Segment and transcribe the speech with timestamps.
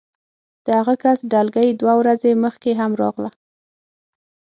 [0.65, 3.31] د هغه کس ډلګۍ دوه ورځې مخکې هم راغله